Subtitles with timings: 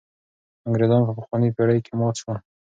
[0.67, 2.37] انګرېزان په پخوانۍ پېړۍ کې مات شول.